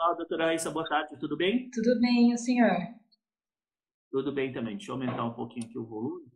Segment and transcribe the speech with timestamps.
[0.00, 1.68] Olá, doutora Raíssa, boa tarde, tudo bem?
[1.70, 2.70] Tudo bem, o senhor?
[4.12, 4.76] Tudo bem também.
[4.76, 6.30] Deixa eu aumentar um pouquinho aqui o volume.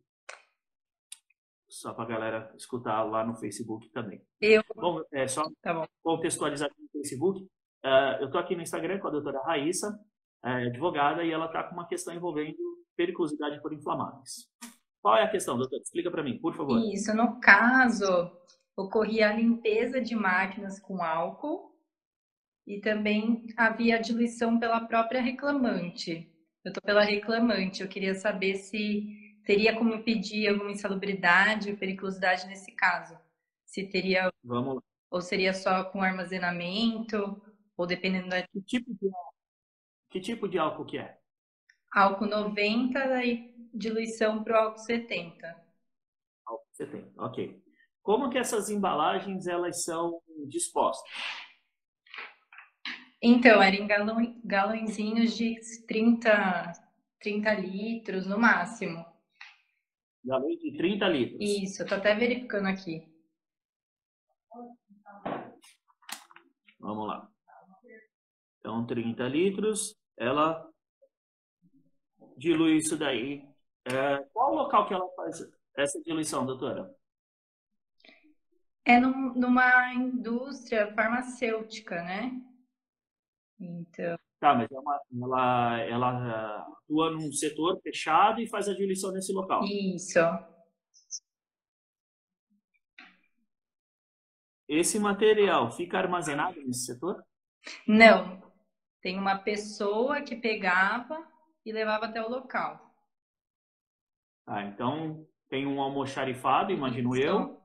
[1.68, 4.20] Só para a galera escutar lá no Facebook também.
[4.40, 4.64] Eu.
[4.74, 5.86] Bom, é só tá bom.
[6.02, 7.40] contextualizar aqui no Facebook.
[7.84, 9.96] Uh, eu estou aqui no Instagram com a doutora Raíssa,
[10.44, 12.56] é, advogada, e ela está com uma questão envolvendo
[12.96, 14.48] periculosidade por inflamáveis.
[15.00, 15.82] Qual é a questão, doutora?
[15.82, 16.80] Explica para mim, por favor.
[16.92, 18.28] Isso, no caso,
[18.76, 21.71] ocorria a limpeza de máquinas com álcool
[22.66, 26.28] e também havia diluição pela própria reclamante.
[26.64, 32.46] Eu estou pela reclamante, eu queria saber se teria como pedir alguma insalubridade ou periculosidade
[32.46, 33.18] nesse caso.
[33.64, 34.32] Se teria.
[34.44, 34.82] Vamos lá.
[35.10, 37.40] Ou seria só com armazenamento,
[37.76, 38.46] ou dependendo da.
[38.46, 39.10] Que tipo de,
[40.10, 41.18] que tipo de álcool que é?
[41.92, 45.62] Álcool 90 e diluição para o álcool 70.
[46.46, 47.62] Álcool 70, ok.
[48.02, 51.08] Como que essas embalagens elas são dispostas?
[53.24, 55.54] Então, eram galão, galõezinhos de
[55.86, 56.72] 30,
[57.20, 59.06] 30 litros no máximo.
[60.24, 61.38] Galões de 30 litros?
[61.40, 63.08] Isso, tô até verificando aqui.
[66.80, 67.30] Vamos lá.
[68.58, 70.68] Então, 30 litros, ela
[72.36, 73.48] dilui isso daí.
[73.84, 76.92] É, qual o local que ela faz essa diluição, doutora?
[78.84, 82.32] É num, numa indústria farmacêutica, né?
[83.62, 84.18] Então.
[84.40, 89.32] Tá, mas é uma, ela, ela atua num setor fechado e faz a diluição nesse
[89.32, 89.62] local.
[89.64, 90.18] Isso.
[94.68, 97.22] Esse material fica armazenado nesse setor?
[97.86, 98.42] Não.
[99.00, 101.24] Tem uma pessoa que pegava
[101.64, 102.92] e levava até o local.
[104.46, 107.24] Ah, então tem um almoxarifado, imagino Isso.
[107.24, 107.62] eu,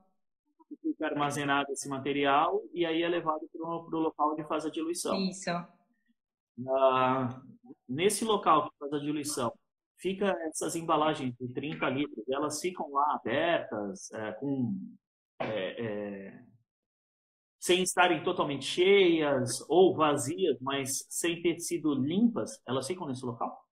[0.68, 4.70] que fica armazenado esse material e aí é levado para o local onde faz a
[4.70, 5.16] diluição.
[5.16, 5.50] Isso.
[6.66, 7.40] Ah,
[7.88, 9.52] nesse local que faz a diluição,
[9.98, 14.74] fica essas embalagens de 30 litros, elas ficam lá abertas, é, com,
[15.40, 16.44] é, é,
[17.60, 23.64] sem estarem totalmente cheias ou vazias, mas sem ter sido limpas, elas ficam nesse local?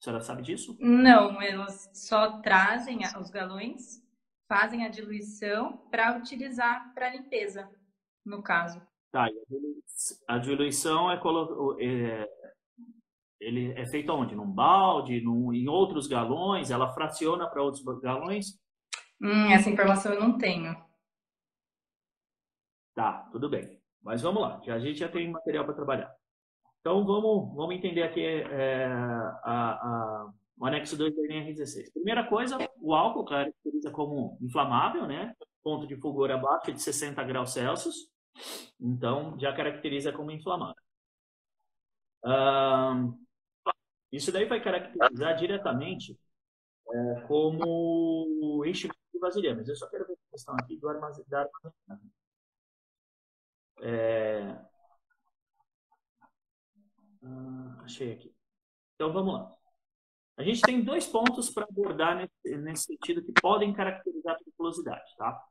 [0.00, 0.76] A senhora sabe disso?
[0.80, 4.02] Não, elas só trazem os galões,
[4.48, 7.70] fazem a diluição para utilizar para limpeza,
[8.24, 8.82] no caso.
[9.12, 9.28] Tá,
[10.26, 11.20] a diluição é,
[11.78, 12.28] é,
[13.38, 14.34] ele é feita onde?
[14.34, 16.70] Num balde, num, em outros galões?
[16.70, 18.58] Ela fraciona para outros galões?
[19.20, 20.74] Hum, essa informação eu não tenho.
[22.94, 23.78] Tá, tudo bem.
[24.02, 26.12] Mas vamos lá, já, a gente já tem material para trabalhar.
[26.80, 31.92] Então vamos, vamos entender aqui é, a, a, o anexo 2 da NR16.
[31.92, 35.34] Primeira coisa, o álcool caracteriza como inflamável, né?
[35.62, 38.10] Ponto de fulgor abaixo de 60 graus Celsius.
[38.80, 40.82] Então, já caracteriza como inflamável.
[44.10, 46.18] isso daí vai caracterizar diretamente
[46.90, 49.68] é, como enchimento de vasilhames.
[49.68, 51.52] Eu só quero ver a questão aqui do armazenamento.
[53.82, 54.58] É...
[57.24, 58.34] Ah, achei aqui.
[58.94, 59.54] Então, vamos lá.
[60.36, 65.14] A gente tem dois pontos para abordar nesse, nesse, sentido que podem caracterizar a periculosidade,
[65.16, 65.44] tá?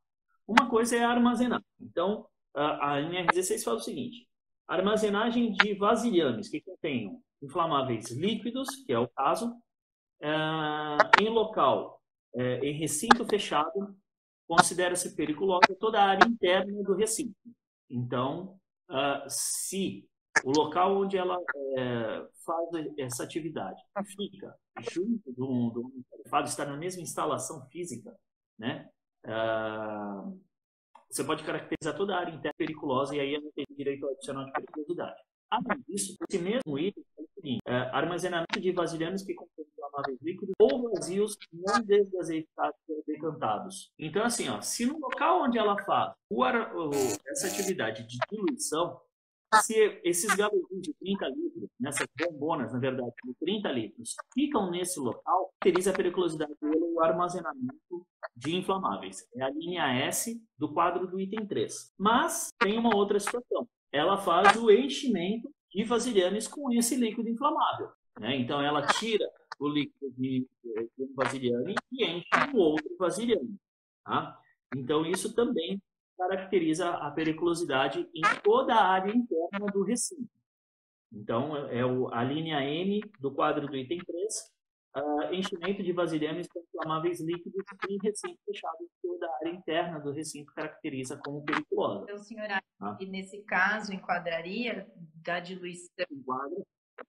[0.48, 1.64] Uma coisa é armazenar.
[1.80, 4.28] Então, a, a NR16 fala o seguinte:
[4.68, 9.56] armazenagem de vasilhames que contenham inflamáveis líquidos, que é o caso,
[10.22, 10.30] é,
[11.22, 12.02] em local,
[12.36, 13.96] é, em recinto fechado,
[14.48, 17.36] considera-se periculosa toda a área interna do recinto.
[17.90, 18.60] Então,
[18.90, 20.08] uh, se
[20.44, 21.38] o local onde ela
[21.78, 23.82] é, faz essa atividade
[24.16, 24.56] fica
[24.92, 25.92] junto do, do
[26.44, 28.16] está na mesma instalação física,
[28.58, 28.90] né?
[29.26, 30.40] Uh,
[31.12, 34.52] você pode caracterizar toda a área interna periculosa e aí ela tem direito adicional de
[34.54, 35.22] periculosidade.
[35.50, 40.18] Além disso, esse mesmo item é o seguinte, é, armazenamento de vasilhames que contêm inflamáveis
[40.22, 43.92] líquidos ou vazios não desazeitados ou decantados.
[44.00, 46.46] Então, assim, ó, se no local onde ela faz o,
[47.28, 49.02] essa atividade de diluição,
[49.62, 54.98] se esses galões de 30 litros, nessas bombonas, na verdade, de 30 litros, ficam nesse
[54.98, 58.01] local, caracteriza a periculosidade pelo armazenamento
[58.42, 59.28] de inflamáveis.
[59.36, 61.94] É a linha S do quadro do item 3.
[61.98, 63.70] Mas tem uma outra situação.
[63.92, 67.90] Ela faz o enchimento de vasilhames com esse líquido inflamável.
[68.20, 68.36] Né?
[68.38, 69.26] Então, ela tira
[69.60, 70.48] o líquido de,
[70.98, 73.56] de um vasilhame e enche um outro vasilhame.
[74.04, 74.38] Tá?
[74.76, 75.80] Então, isso também
[76.18, 80.30] caracteriza a periculosidade em toda a área interna do recinto.
[81.14, 84.52] Então, é a linha M do quadro do item 3
[84.96, 90.12] uh, enchimento de vasilhames com inflamáveis líquidos em recinto fechado toda a área interna do
[90.12, 92.04] recinto caracteriza como periculosa.
[92.04, 92.98] Então, senhora, ah.
[93.00, 94.88] e nesse caso enquadraria
[95.24, 96.06] da diluição?
[96.10, 96.64] Enquadra,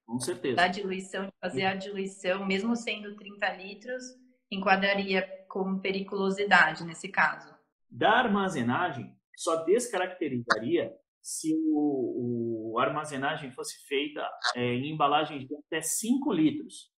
[0.07, 0.57] com certeza.
[0.57, 4.03] Da diluição, de fazer a diluição, mesmo sendo 30 litros,
[4.51, 7.55] enquadraria como periculosidade nesse caso?
[7.91, 15.81] Da armazenagem, só descaracterizaria se o, o armazenagem fosse feita é, em embalagens de até
[15.81, 16.92] 5 litros.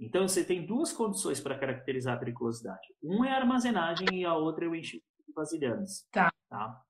[0.00, 2.86] Então, você tem duas condições para caracterizar a periculosidade.
[3.02, 6.06] Uma é a armazenagem e a outra é o enchimento de vasilhames.
[6.12, 6.32] Tá.
[6.48, 6.82] tá.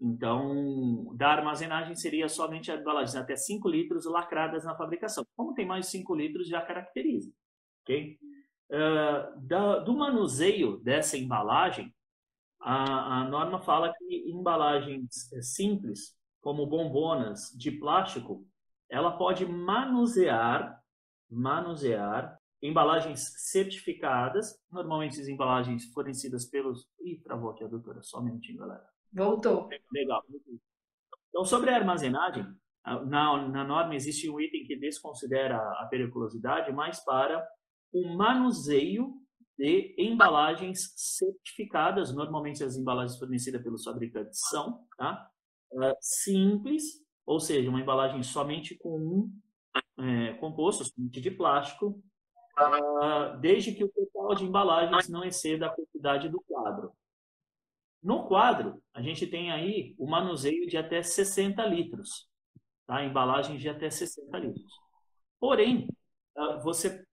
[0.00, 5.26] Então, da armazenagem seria somente a embalagens até 5 litros lacradas na fabricação.
[5.34, 7.32] Como tem mais de 5 litros, já caracteriza.
[7.82, 8.18] ok?
[8.68, 11.94] Uh, da, do manuseio dessa embalagem,
[12.60, 18.44] a, a norma fala que embalagens eh, simples, como bombonas de plástico,
[18.90, 20.80] ela pode manusear,
[21.30, 26.88] manusear embalagens certificadas, normalmente as embalagens fornecidas pelos...
[27.00, 28.84] Ih, travou aqui a doutora, só um minutinho, galera.
[29.12, 29.68] Voltou.
[29.92, 30.22] Legal.
[31.28, 32.46] Então, sobre a armazenagem,
[32.84, 37.46] na, na norma existe um item que desconsidera a periculosidade, mas para
[37.92, 39.12] o manuseio
[39.58, 45.30] de embalagens certificadas, normalmente as embalagens fornecidas pelos fabricantes são, tá?
[45.72, 46.84] Uh, simples,
[47.24, 49.32] ou seja, uma embalagem somente com um
[49.98, 52.02] é, composto, somente de plástico,
[52.58, 56.92] uh, desde que o total de embalagens não exceda a quantidade do quadro.
[58.02, 62.28] No quadro, a gente tem aí o manuseio de até 60 litros,
[62.86, 63.04] tá?
[63.04, 64.72] embalagens de até 60 litros.
[65.40, 65.88] Porém,
[66.36, 67.04] uh, você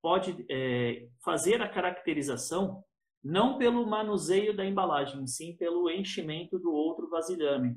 [0.00, 2.84] pode é, fazer a caracterização
[3.22, 7.76] não pelo manuseio da embalagem, sim pelo enchimento do outro vasilhame.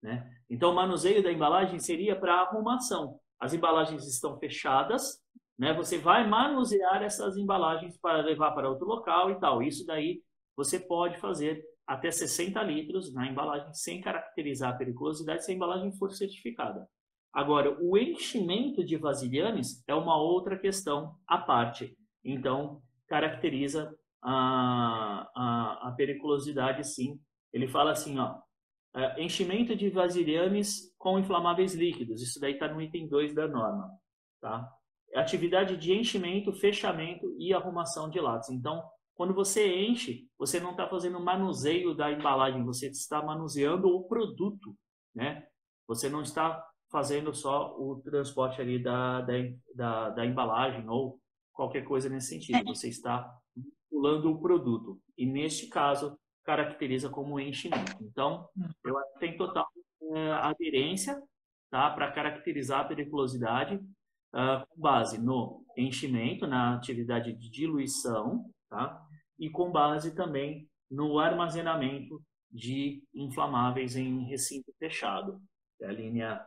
[0.00, 0.40] Né?
[0.48, 3.20] Então, o manuseio da embalagem seria para arrumação.
[3.40, 5.20] As embalagens estão fechadas,
[5.58, 5.72] né?
[5.72, 9.62] você vai manusear essas embalagens para levar para outro local e tal.
[9.62, 10.22] Isso daí
[10.56, 15.92] você pode fazer até 60 litros na embalagem sem caracterizar a periculosidade se a embalagem
[15.92, 16.88] for certificada.
[17.32, 21.96] Agora, o enchimento de vasilhames é uma outra questão à parte.
[22.24, 23.92] Então, caracteriza
[24.22, 27.20] a, a, a periculosidade, sim.
[27.52, 28.36] Ele fala assim, ó,
[28.94, 32.22] é, enchimento de vasilhames com inflamáveis líquidos.
[32.22, 33.90] Isso daí está no item 2 da norma.
[34.40, 34.68] Tá?
[35.14, 38.50] Atividade de enchimento, fechamento e arrumação de latas.
[38.50, 38.82] Então,
[39.14, 44.76] quando você enche, você não está fazendo manuseio da embalagem, você está manuseando o produto.
[45.14, 45.46] Né?
[45.86, 49.32] Você não está fazendo só o transporte ali da, da,
[49.74, 51.20] da, da embalagem ou
[51.52, 52.58] qualquer coisa nesse sentido.
[52.58, 52.64] É.
[52.64, 53.28] Você está
[53.90, 55.00] pulando o produto.
[55.16, 57.96] E neste caso, caracteriza como enchimento.
[58.02, 58.68] Então, hum.
[58.84, 59.66] eu acho que tem total
[60.12, 61.20] é, aderência
[61.70, 69.02] tá, para caracterizar a periculosidade uh, com base no enchimento, na atividade de diluição, tá,
[69.38, 75.40] e com base também no armazenamento de inflamáveis em recinto fechado.
[75.80, 76.40] É a linha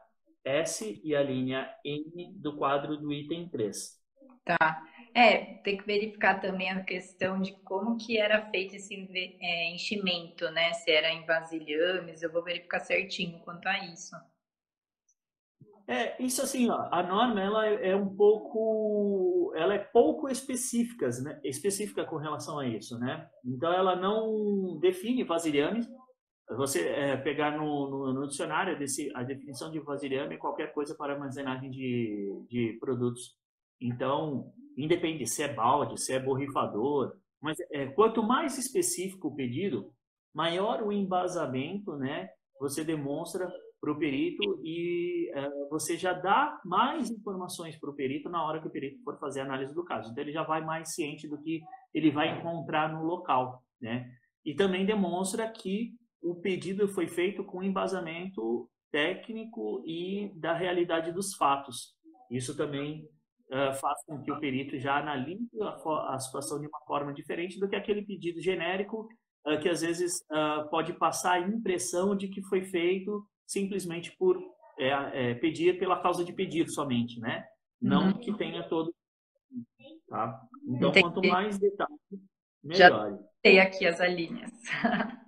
[0.46, 3.98] S e a linha N do quadro do item 3.
[4.46, 4.82] Tá.
[5.14, 8.94] É, tem que verificar também a questão de como que era feito esse
[9.42, 10.74] é, enchimento, né?
[10.74, 14.16] Se era em vasilhames, eu vou verificar certinho quanto a isso.
[15.88, 21.40] É, isso assim, ó, a norma ela é um pouco, ela é pouco específica, né?
[21.44, 23.30] Específica com relação a isso, né?
[23.46, 25.88] Então ela não define vasilhames,
[26.56, 30.96] você é, pegar no, no, no, dicionário desse, a definição de vasilhame é qualquer coisa
[30.96, 33.36] para armazenagem de, de produtos.
[33.80, 39.92] Então, independe se é balde, se é borrifador, mas é, quanto mais específico o pedido,
[40.34, 42.30] maior o embasamento, né?
[42.60, 48.30] Você demonstra para o perito e é, você já dá mais informações para o perito
[48.30, 50.12] na hora que o perito for fazer a análise do caso.
[50.12, 51.62] Então ele já vai mais ciente do que
[51.94, 54.10] ele vai encontrar no local, né?
[54.44, 61.36] E também demonstra que o pedido foi feito com embasamento técnico e da realidade dos
[61.36, 61.96] fatos.
[62.32, 63.08] Isso também
[63.50, 67.60] uh, faz com que o perito já analise a, a, situação de uma forma diferente
[67.60, 69.08] do que aquele pedido genérico
[69.46, 74.38] uh, que às vezes uh, pode passar a impressão de que foi feito simplesmente por
[74.80, 77.44] é, é, pedir pela causa de pedir somente, né?
[77.82, 78.20] Não uhum.
[78.20, 78.94] que tenha todo.
[80.08, 80.40] Tá?
[80.68, 81.02] Então, Entendi.
[81.02, 82.00] quanto mais detalhes,
[82.64, 83.12] melhor.
[83.12, 84.52] Já tem aqui as linhas.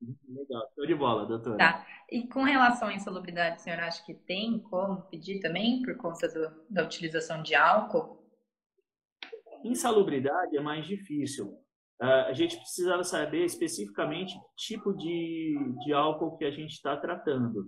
[0.00, 1.58] Legal, show de bola, doutora.
[1.58, 1.86] Tá.
[2.10, 6.28] E com relação à insalubridade, a senhora acha que tem como pedir também por conta
[6.28, 8.18] do, da utilização de álcool?
[9.64, 11.48] Insalubridade é mais difícil.
[12.00, 16.96] Uh, a gente precisava saber especificamente que tipo de, de álcool que a gente está
[16.96, 17.64] tratando,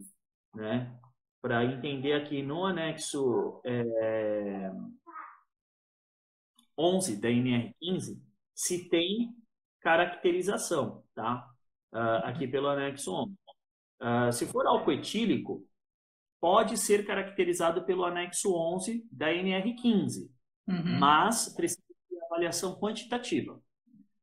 [0.55, 0.97] né?
[1.43, 4.71] Para entender aqui no anexo é,
[6.79, 8.23] 11 da NR15
[8.55, 9.35] se tem
[9.81, 11.50] caracterização, tá?
[11.93, 13.33] Uh, aqui pelo anexo 11.
[14.01, 15.67] Uh, se for álcool etílico,
[16.41, 20.31] pode ser caracterizado pelo anexo 11 da NR15,
[20.69, 20.99] uhum.
[20.99, 23.61] mas precisa de avaliação quantitativa.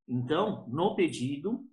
[0.08, 1.64] Então, no pedido,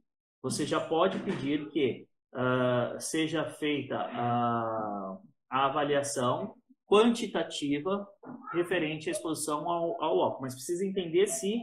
[0.42, 6.54] você já pode pedir que uh, seja feita a, a, avaliação
[6.86, 8.06] quantitativa
[8.52, 11.62] referente à exposição ao, ao álcool, mas precisa entender se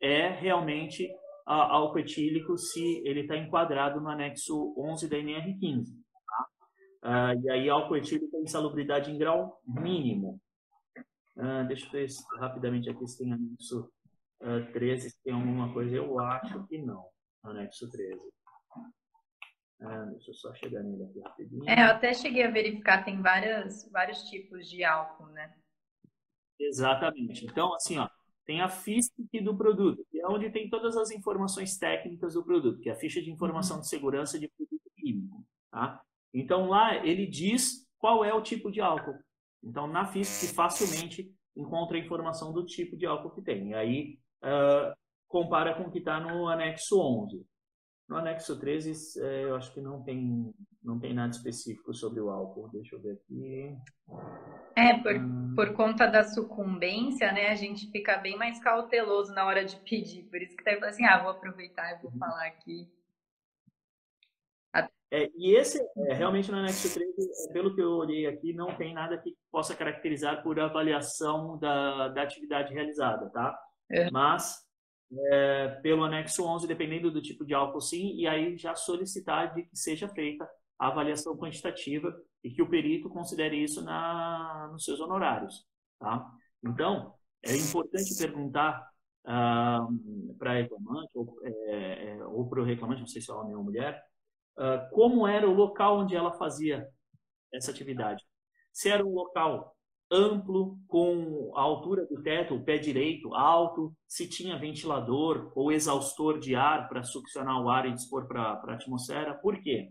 [0.00, 1.08] é realmente
[1.44, 5.86] álcool etílico, se ele está enquadrado no anexo 11 da NR15.
[6.26, 7.32] Tá?
[7.34, 10.40] Uh, e aí, álcool etílico é insalubridade em grau mínimo.
[11.36, 12.06] Uh, deixa eu ver
[12.38, 13.90] rapidamente aqui se tem anexo
[14.42, 15.96] uh, 13, se tem alguma coisa.
[15.96, 17.04] Eu acho que não,
[17.42, 18.20] anexo 13.
[19.84, 21.68] Ah, deixa eu só chegar nele aqui rapidinho.
[21.68, 25.52] É, eu até cheguei a verificar, tem várias, vários tipos de álcool, né?
[26.60, 27.44] Exatamente.
[27.44, 28.08] Então, assim, ó,
[28.44, 32.80] tem a FISC do produto, que é onde tem todas as informações técnicas do produto,
[32.80, 35.44] que é a ficha de informação de segurança de produto químico.
[35.70, 36.00] Tá?
[36.34, 39.18] Então, lá ele diz qual é o tipo de álcool.
[39.62, 43.70] Então, na FISC, facilmente encontra a informação do tipo de álcool que tem.
[43.70, 44.92] E aí, uh,
[45.28, 47.46] compara com o que está no anexo 11.
[48.12, 50.54] No anexo 13, é, eu acho que não tem,
[50.84, 52.68] não tem nada específico sobre o álcool.
[52.68, 53.74] Deixa eu ver aqui.
[54.76, 55.54] É, por, hum.
[55.56, 60.24] por conta da sucumbência, né, a gente fica bem mais cauteloso na hora de pedir.
[60.24, 62.18] Por isso que tá assim, ah, vou aproveitar e vou uhum.
[62.18, 62.86] falar aqui.
[65.10, 65.78] É, e esse,
[66.08, 69.34] é, realmente no anexo 13, é, pelo que eu olhei aqui, não tem nada que
[69.50, 73.58] possa caracterizar por avaliação da, da atividade realizada, tá?
[73.90, 74.10] É.
[74.10, 74.66] Mas
[75.30, 79.64] é, pelo anexo 11, dependendo do tipo de álcool, sim, e aí já solicitar de
[79.64, 85.00] que seja feita a avaliação quantitativa e que o perito considere isso na, nos seus
[85.00, 85.64] honorários.
[85.98, 86.28] Tá?
[86.64, 88.88] Então, é importante perguntar
[89.24, 89.86] ah,
[90.38, 93.54] para a reclamante ou, é, é ou para o reclamante, não sei se é homem
[93.54, 94.02] ou mulher,
[94.56, 96.88] ah, como era o local onde ela fazia
[97.52, 98.24] essa atividade.
[98.72, 99.76] Se era um local
[100.12, 106.38] amplo, com a altura do teto, o pé direito alto, se tinha ventilador ou exaustor
[106.38, 109.32] de ar para succionar o ar e dispor para a atmosfera.
[109.34, 109.90] Por quê?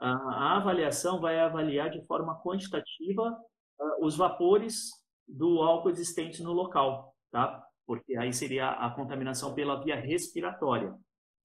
[0.00, 3.38] A, avaliação vai avaliar de forma quantitativa
[3.78, 4.90] uh, os vapores
[5.28, 7.62] do álcool existente no local, tá?
[7.86, 10.94] Porque aí seria a contaminação pela via respiratória.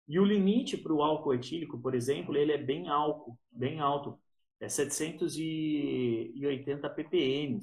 [0.08, 4.16] E o limite para o álcool etílico, por exemplo, ele é bem alto, bem alto,
[4.60, 7.58] é 780 ppm.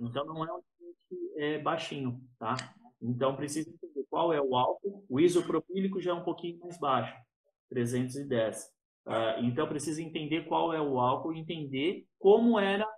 [0.00, 2.56] Então não é um limite é, baixinho, tá?
[3.00, 5.04] Então precisa entender qual é o álcool.
[5.08, 7.14] O isopropílico já é um pouquinho mais baixo,
[7.68, 8.64] 310.
[8.64, 12.88] Uh, ah, então precisa entender qual é o álcool e entender como era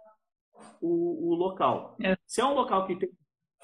[0.81, 1.97] o, o local.
[2.01, 2.17] É.
[2.27, 3.11] Se é um local que tem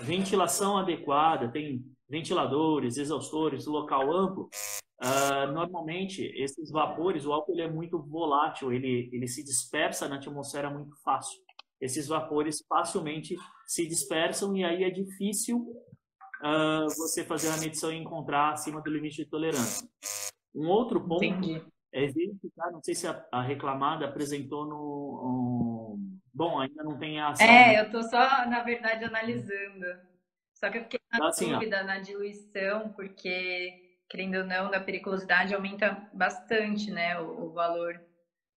[0.00, 4.50] ventilação adequada, tem ventiladores, exaustores, local amplo,
[5.00, 10.16] uh, normalmente esses vapores, o álcool ele é muito volátil, ele, ele se dispersa na
[10.16, 11.40] atmosfera muito fácil
[11.82, 13.36] esses vapores facilmente
[13.66, 18.88] se dispersam e aí é difícil uh, você fazer a medição e encontrar acima do
[18.88, 19.88] limite de tolerância.
[20.54, 21.60] Um outro ponto Entendi.
[21.92, 25.96] é verificar, não sei se a, a reclamada apresentou no...
[25.96, 27.34] Um, bom, ainda não tem a...
[27.40, 29.86] É, eu estou só, na verdade, analisando.
[30.54, 31.84] Só que eu fiquei na assim, dúvida ó.
[31.84, 38.00] na diluição, porque, querendo ou não, da periculosidade aumenta bastante, né, o, o valor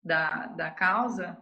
[0.02, 1.40] da, da causa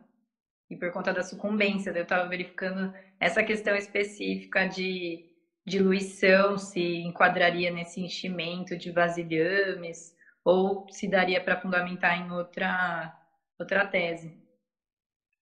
[0.70, 1.90] e por conta da sucumbência.
[1.90, 5.26] Eu estava verificando essa questão específica de
[5.66, 13.14] diluição, se enquadraria nesse enchimento de vasilhames ou se daria para fundamentar em outra,
[13.58, 14.38] outra tese.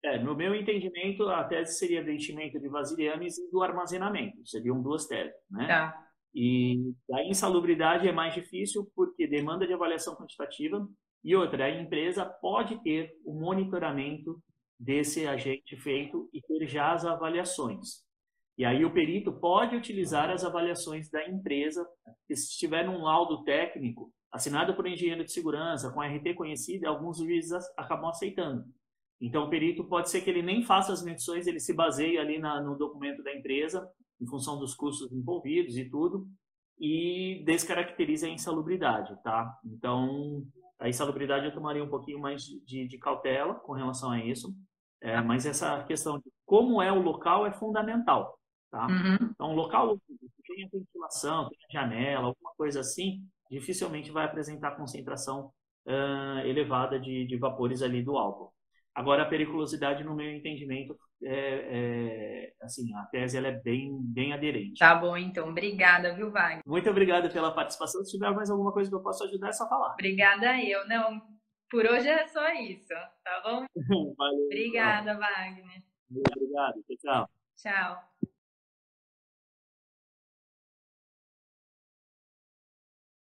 [0.03, 4.45] É, no meu entendimento, a tese seria do enchimento de vasilhames e do armazenamento.
[4.45, 5.67] Seriam duas teses, né?
[5.67, 6.03] Tá.
[6.33, 10.87] E a insalubridade é mais difícil porque demanda de avaliação quantitativa
[11.23, 14.41] e outra, a empresa pode ter o monitoramento
[14.79, 18.05] desse agente feito e ter já as avaliações.
[18.57, 21.87] E aí o perito pode utilizar as avaliações da empresa,
[22.27, 26.89] que se estiver num laudo técnico assinado por um engenheiro de segurança, com RT conhecida,
[26.89, 28.65] alguns juízes acabam aceitando.
[29.21, 32.39] Então o perito pode ser que ele nem faça as medições, ele se baseie ali
[32.39, 33.89] na, no documento da empresa,
[34.21, 36.27] em função dos custos envolvidos e tudo,
[36.79, 39.57] e descaracterize a insalubridade, tá?
[39.65, 40.45] Então,
[40.79, 44.53] a insalubridade eu tomaria um pouquinho mais de, de cautela com relação a isso.
[45.01, 48.37] É, mas essa questão de como é o local é fundamental.
[48.71, 48.87] Tá?
[48.87, 49.29] Uhum.
[49.31, 49.97] Então, local
[50.47, 55.51] tem a ventilação, tem a janela, alguma coisa assim, dificilmente vai apresentar concentração
[55.85, 58.51] uh, elevada de, de, vapores ali do álcool.
[58.97, 64.33] Agora, a periculosidade, no meu entendimento, é, é, assim, a tese ela é bem, bem
[64.33, 64.79] aderente.
[64.79, 65.49] Tá bom, então.
[65.49, 66.63] Obrigada, viu, Wagner?
[66.65, 68.03] Muito obrigado pela participação.
[68.03, 69.93] Se tiver mais alguma coisa que eu possa ajudar, é só falar.
[69.93, 70.87] Obrigada eu.
[70.87, 71.21] Não,
[71.69, 72.89] por hoje é só isso,
[73.23, 73.65] tá bom?
[74.17, 74.45] Valeu.
[74.45, 75.83] Obrigada, Wagner.
[76.09, 76.83] Obrigado.
[76.99, 77.29] Tchau.
[77.55, 78.16] Tchau.